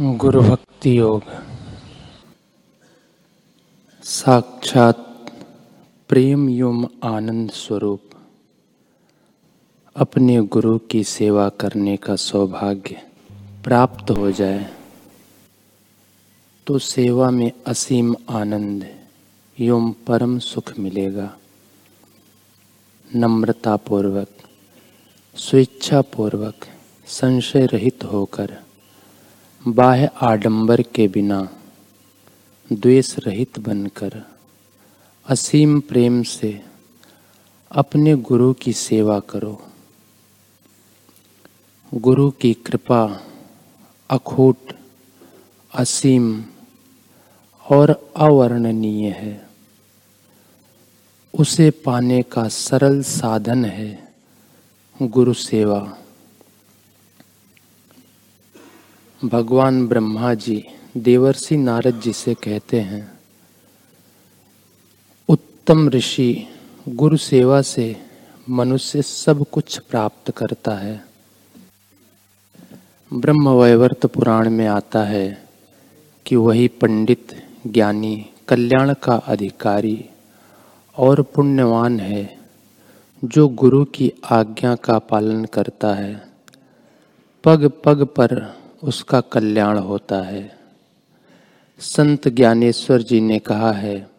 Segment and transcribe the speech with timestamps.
[0.00, 1.22] गुरु भक्ति योग
[4.02, 4.98] साक्षात
[6.10, 8.10] प्रेम युम आनंद स्वरूप।
[9.96, 13.00] अपने गुरु की सेवा करने का सौभाग्य
[13.64, 14.68] प्राप्त हो जाए
[16.66, 18.86] तो सेवा में असीम आनंद
[19.58, 21.30] एवं परम सुख मिलेगा।
[23.10, 24.46] नम्रता पूर्वक
[25.36, 26.68] स्वेच्छा पूर्वक
[27.08, 28.56] संशय रहित होकर
[29.68, 31.48] बाह्य आडंबर के बिना
[32.72, 34.22] द्वेष रहित बनकर
[35.26, 36.64] असीम प्रेम से
[37.72, 39.62] अपने गुरु की सेवा करो।
[41.94, 43.20] गुरु की कृपा
[44.10, 44.56] अखूट,
[45.74, 46.44] असीम
[47.70, 49.48] और अवर्णनीय है।
[51.38, 54.14] उसे पाने का सरल साधन है
[55.02, 55.98] गुरु सेवा।
[59.24, 60.64] भगवान ब्रह्मा जी
[60.96, 63.18] देवर्षि नारद जी से कहते हैं।
[65.28, 66.46] उत्तम ऋषि
[66.88, 67.96] गुरु सेवा से
[68.50, 71.04] मनुष्य सब कुछ प्राप्त करता है।
[73.12, 75.48] ब्रह्म वैवर्त पुराण में आता है
[76.26, 80.04] कि वही पंडित, ज्ञानी, कल्याण का अधिकारी
[80.96, 82.38] और पुण्यवान है
[83.24, 86.28] जो गुरु की आज्ञा का पालन करता है।
[87.44, 90.58] पग पग पर उसका कल्याण होता है।
[91.78, 94.10] संत ज्ञानेश्वर जी ने कहा है,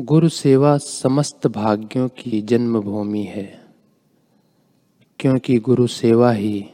[0.00, 3.64] गुरु सेवा समस्त भाग्यों की जन्मभूमि है,
[5.20, 6.66] क्योंकि गुरु सेवा ही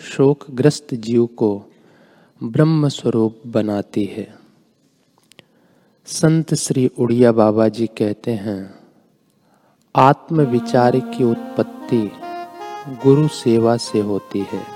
[0.00, 1.64] शोकग्रस्त जीव को
[2.42, 4.38] ब्रह्म स्वरूप बनाती है।
[6.06, 8.74] संत श्री उड़िया बाबा जी कहते हैं
[9.94, 12.10] आत्म विचार की उत्पत्ति
[12.88, 14.75] गुरु सेवा से होती है।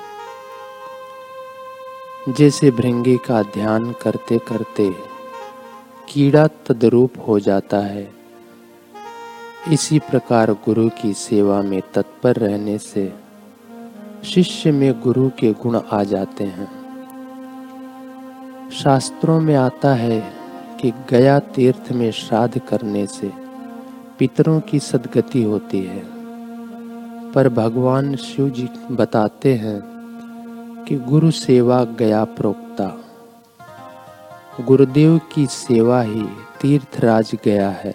[2.28, 4.92] जैसे भृंगी का ध्यान करते करते
[6.08, 8.10] कीड़ा तद्रूप हो जाता है।
[9.72, 13.14] इसी प्रकार गुरु की सेवा में तत्पर रहने से
[14.24, 16.68] शिष्य में गुरु के गुण आ जाते हैं।
[18.70, 20.32] शास्त्रों में आता है
[20.80, 23.32] कि गया तीर्थ में श्राद्ध करने से
[24.18, 26.02] पितरों की सदगति होती है।
[27.32, 29.89] पर भगवान शिव जी बताते हैं
[30.90, 33.04] कि गुरु सेवा गया प्रोक्ता।
[34.60, 36.22] गुरुदेव की सेवा ही
[36.60, 37.94] तीर्थराज गया है।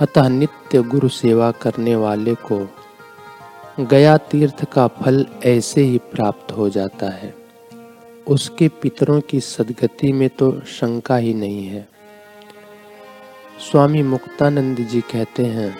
[0.00, 2.68] अतः नित्य गुरु सेवा करने वाले को
[3.80, 7.34] गया तीर्थ का फल ऐसे ही प्राप्त हो जाता है।
[8.28, 11.88] उसके पितरों की सदगति में तो शंका ही नहीं है।
[13.70, 15.76] स्वामी मुक्तानंद जी कहते हैं,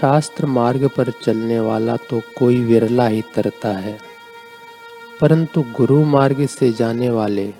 [0.00, 4.05] शास्त्र मार्ग पर चलने वाला तो कोई विरला ही तरता है।
[5.20, 7.54] परंतु गुरु मार्ग से जाने वाले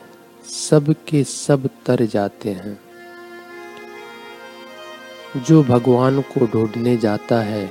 [0.44, 2.81] सब के सब तर जाते हैं।
[5.43, 7.71] जो भगवान को ढूँढने जाता है,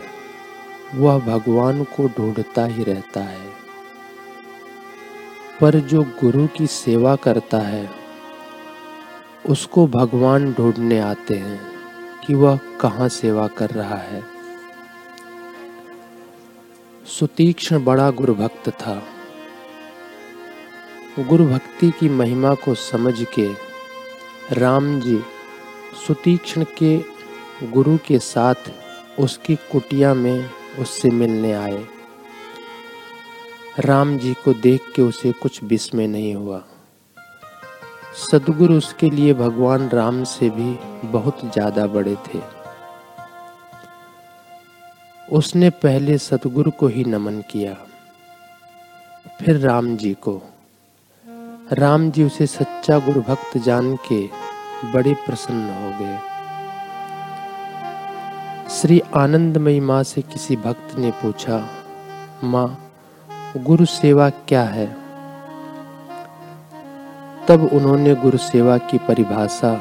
[0.95, 3.49] वह भगवान को ढूंढता ही रहता है।
[5.61, 7.89] पर जो गुरु की सेवा करता है,
[9.49, 11.61] उसको भगवान ढूँढने आते हैं
[12.27, 14.23] कि वह कहाँ सेवा कर रहा है।
[17.05, 19.03] सुतीक्ष्ण बड़ा गुरु भक्त था।
[21.19, 23.47] गुरु भक्ति की महिमा को समझ के
[24.51, 25.17] राम जी
[25.97, 26.97] सुतीक्ष्ण के
[27.71, 28.69] गुरु के साथ
[29.19, 30.49] उसकी कुटिया में
[30.79, 31.85] उससे मिलने आए।
[33.79, 36.61] राम जी को देख के उसे कुछ विस्मय नहीं हुआ।
[38.21, 40.71] सदगुरु उसके लिए भगवान राम से भी
[41.09, 42.41] बहुत ज़्यादा बड़े थे।
[45.31, 47.73] उसने पहले सतगुरु को ही नमन किया,
[49.39, 50.41] फिर राम जी को।
[51.73, 54.29] राम जी उसे सच्चा गुरु भक्त जान के
[54.93, 56.17] बड़े प्रसन्न हो गए।
[58.69, 61.69] श्री आनंदमयी माँ से किसी भक्त ने पूछा,
[62.43, 62.91] माँ,
[63.57, 64.97] गुरु सेवा क्या है?
[67.47, 69.73] तब उन्होंने गुरु सेवा की परिभाषा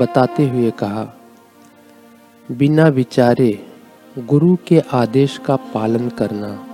[0.00, 1.14] बताते हुए कहा,
[2.52, 3.66] बिना विचारे
[4.18, 6.66] गुरु के आदेश का पालन करना,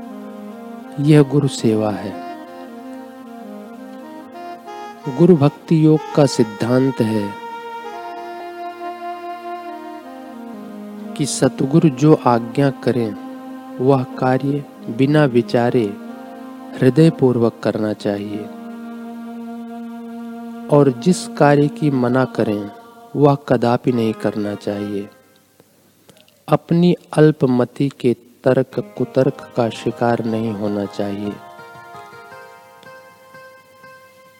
[1.00, 2.27] यह गुरु सेवा है।
[5.08, 7.34] गुरु भक्ति योग का सिद्धांत है
[11.16, 13.16] कि सतगुरु जो आज्ञा करें,
[13.78, 15.84] वह कार्य बिना विचारे
[16.80, 18.42] हृदय पूर्वक करना चाहिए।
[20.68, 22.70] और जिस कार्य की मना करें,
[23.16, 25.08] वह कदापि नहीं करना चाहिए।
[26.48, 31.32] अपनी अल्पमति के तर्क कुतर्क का शिकार नहीं होना चाहिए।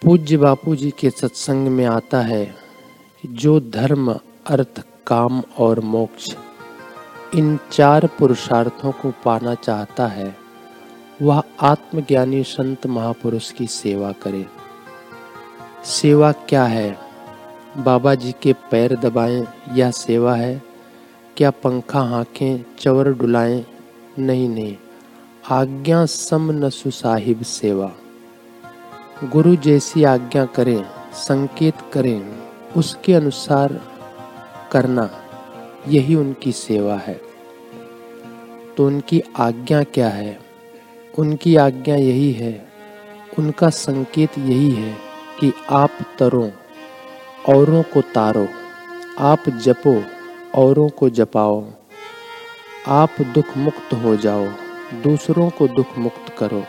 [0.09, 2.45] पूज्य बापू जी के सत्संग में आता है
[3.21, 6.35] कि जो धर्म, अर्थ, काम और मोक्ष
[7.35, 10.35] इन चार पुरुषार्थों को पाना चाहता है,
[11.21, 14.45] वह आत्मज्ञानी संत महापुरुष की सेवा करे।
[15.85, 16.97] सेवा क्या है?
[17.77, 20.61] बाबा जी के पैर दबाएँ यह सेवा है?
[21.37, 23.65] क्या पंखा हाँकें चवर डुलाएँ?
[24.19, 24.77] नहीं नहीं।
[25.51, 27.91] आज्ञा सम न सुसाहिब सेवा।
[29.23, 32.39] गुरु जैसी आज्ञा करें, संकेत करें,
[32.77, 33.81] उसके अनुसार
[34.71, 35.09] करना,
[35.87, 37.21] यही उनकी सेवा है।
[38.77, 40.39] तो उनकी आज्ञा क्या है?
[41.19, 42.71] उनकी आज्ञा यही है,
[43.39, 44.97] उनका संकेत यही है
[45.39, 46.51] कि आप तरो,
[47.49, 48.47] औरों को तारो,
[49.19, 50.03] आप जपो,
[50.55, 51.65] औरों को जपाओ।
[52.87, 54.45] आप दुख मुक्त हो जाओ,
[55.03, 56.63] दूसरों को दुख मुक्त करो।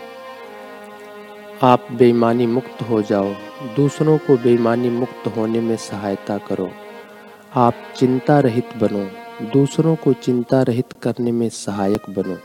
[1.62, 3.32] आप बेईमानी मुक्त हो जाओ।
[3.76, 6.70] दूसरों को बेईमानी मुक्त होने में सहायता करो।
[7.54, 9.04] आप चिंता रहित बनो।
[9.46, 12.36] दूसरों को चिंता रहित करने में सहायक बनो।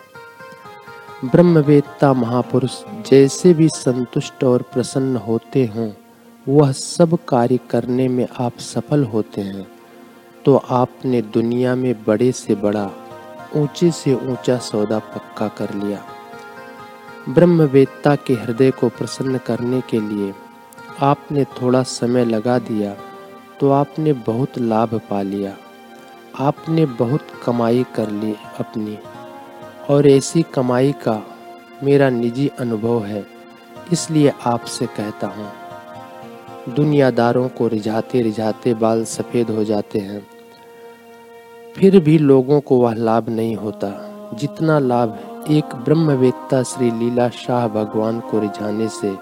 [1.28, 2.82] ब्रह्मवेत्ता महापुरुष
[3.12, 5.92] जैसे भी संतुष्ट और प्रसन्न होते हों,
[6.48, 9.68] वह सब कार्य करने में आप सफल होते हैं।
[10.46, 12.92] तो आपने दुनिया में बड़े से बड़ा,
[13.56, 16.06] ऊँचे से ऊँचा सौदा पक्का कर लिया।
[17.28, 20.34] ब्रह्मवेत्ता के हृदय को प्रसन्न करने के लिए
[21.02, 22.94] आपने थोड़ा समय लगा दिया
[23.60, 25.56] तो आपने बहुत लाभ पा लिया।
[26.40, 28.98] आपने बहुत कमाई कर ली अपनी,
[29.90, 31.22] और ऐसी कमाई का
[31.84, 33.26] मेरा निजी अनुभव है,
[33.94, 35.52] इसलिए आपसे कहता हूँ।
[36.76, 40.26] दुनियादारों को रिझाते रिझाते बाल सफ़ेद हो जाते हैं।
[41.76, 43.92] फिर भी लोगों को वह लाभ नहीं होता,
[44.34, 45.18] जितना लाभ
[45.50, 49.18] एक ब्रह्मवेत्ता श्री लीला शाह भगवान को रिझाने से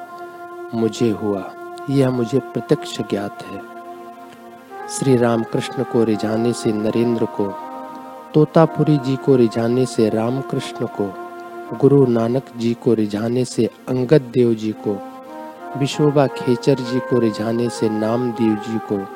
[0.73, 1.53] मुझे हुआ।
[1.89, 3.61] यह मुझे प्रत्यक्ष ज्ञात है।
[4.89, 7.53] श्री रामकृष्ण को रिझाने से नरेंद्र को,
[8.33, 11.13] तोतापुरी जी को रिझाने से रामकृष्ण को,
[11.77, 14.97] गुरु नानक जी को रिझाने से अंगद देव जी को,
[15.79, 19.07] विशोबा खेचर जी को रिझाने से नामदेव जी को,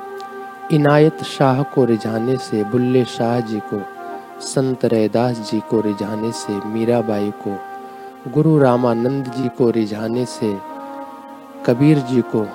[0.75, 3.96] इनायत शाह को रिझाने से बुल्ले शाह जी को
[4.41, 7.57] संत रैदास जी को रिझाने से, मीराबाई को,
[8.31, 10.57] गुरु रामानंद जी को रिझाने से,
[11.65, 12.47] कबीर जी को,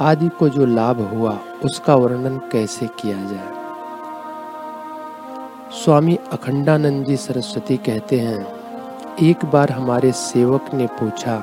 [0.00, 3.52] आदि को जो लाभ हुआ, उसका वर्णन कैसे किया जाए?
[5.72, 8.46] स्वामी अखंडानंद जी सरस्वती कहते हैं,
[9.22, 11.36] एक बार हमारे सेवक ने पूछा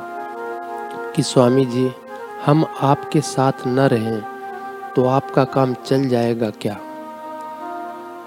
[1.15, 1.91] कि स्वामी जी,
[2.45, 4.21] हम आपके साथ न रहें
[4.95, 6.79] तो आपका काम चल जाएगा क्या?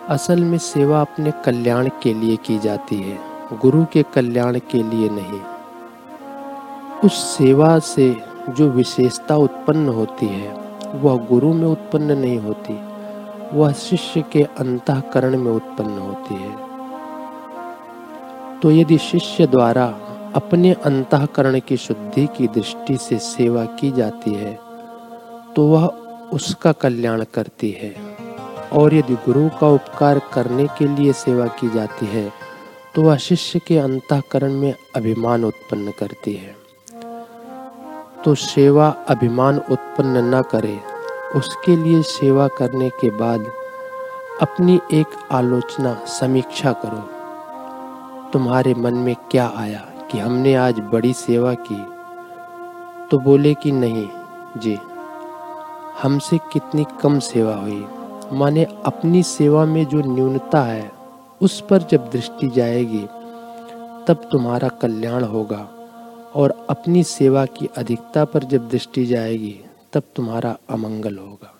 [0.08, 3.18] असल में सेवा अपने कल्याण के लिए की जाती है,
[3.52, 5.40] गुरु के कल्याण के लिए नहीं।
[7.04, 8.16] उस सेवा से
[8.48, 10.52] जो विशेषता उत्पन्न होती है,
[10.94, 12.74] वह गुरु में उत्पन्न नहीं होती,
[13.58, 16.54] वह शिष्य के अंतकरण में उत्पन्न होती है।
[18.60, 19.86] तो यदि शिष्य द्वारा
[20.34, 24.58] अपने अंतकरण की शुद्धि की दृष्टि से सेवा की जाती है
[25.56, 25.86] तो वह
[26.32, 28.09] उसका कल्याण करती है।
[28.72, 32.30] और यदि गुरु का उपकार करने के लिए सेवा की जाती है
[32.94, 36.54] तो वह शिष्य के अंतकरण में अभिमान उत्पन्न करती है।
[38.24, 40.78] तो सेवा अभिमान उत्पन्न न करे,
[41.36, 43.46] उसके लिए सेवा करने के बाद
[44.42, 47.08] अपनी एक आलोचना समीक्षा करो।
[48.32, 51.82] तुम्हारे मन में क्या आया कि हमने आज बड़ी सेवा की?
[53.10, 54.08] तो बोले कि नहीं,
[54.56, 54.78] जी,
[56.02, 57.84] हमसे कितनी कम सेवा हुई?
[58.32, 60.92] माने अपनी सेवा में जो न्यूनता है,
[61.42, 63.06] उस पर जब दृष्टि जाएगी,
[64.06, 65.68] तब तुम्हारा कल्याण होगा
[66.34, 69.60] और अपनी सेवा की अधिकता पर जब दृष्टि जाएगी,
[69.92, 71.59] तब तुम्हारा अमंगल होगा।